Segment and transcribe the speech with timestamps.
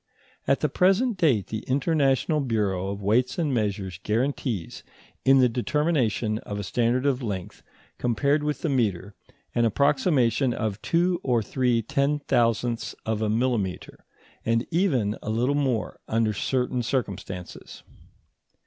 [0.47, 4.81] At the present date the International Bureau of Weights and Measures guarantees,
[5.25, 7.61] in the determination of a standard of length
[7.99, 9.13] compared with the metre,
[9.53, 14.03] an approximation of two or three ten thousandths of a millimetre,
[14.43, 17.83] and even a little more under certain circumstances.